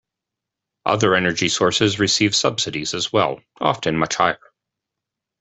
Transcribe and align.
Other 0.83 1.13
energy 1.13 1.47
sources 1.47 1.99
receive 1.99 2.35
subsidies 2.35 2.95
as 2.95 3.13
well, 3.13 3.39
often 3.59 3.95
much 3.97 4.15
higher. 4.15 4.39